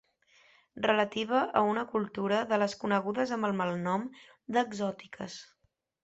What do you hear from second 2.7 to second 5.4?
conegudes amb el malnom d'exòtiques.